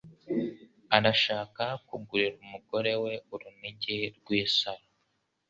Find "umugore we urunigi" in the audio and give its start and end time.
2.45-3.97